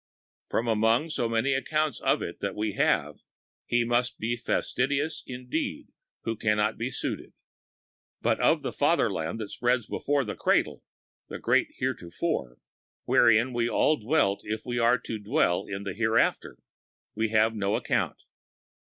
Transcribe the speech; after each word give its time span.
From 0.49 0.67
among 0.67 1.09
so 1.09 1.29
many 1.29 1.53
accounts 1.53 1.99
of 1.99 2.23
it 2.23 2.39
that 2.39 2.55
we 2.55 2.71
have, 2.73 3.17
he 3.67 3.85
must 3.85 4.17
be 4.17 4.35
fastidious 4.35 5.21
indeed 5.27 5.89
who 6.23 6.35
can 6.35 6.57
not 6.57 6.75
be 6.75 6.89
suited. 6.89 7.33
But 8.19 8.39
of 8.39 8.63
the 8.63 8.71
Fatherland 8.71 9.39
that 9.39 9.51
spreads 9.51 9.85
before 9.85 10.25
the 10.25 10.33
cradle—the 10.33 11.37
great 11.37 11.67
Heretofore, 11.77 12.57
wherein 13.03 13.53
we 13.53 13.69
all 13.69 13.95
dwelt 13.95 14.41
if 14.43 14.65
we 14.65 14.79
are 14.79 14.97
to 14.97 15.19
dwell 15.19 15.67
in 15.67 15.83
the 15.83 15.93
Hereafter, 15.93 16.57
we 17.13 17.29
have 17.29 17.53
no 17.53 17.75
account. 17.75 18.17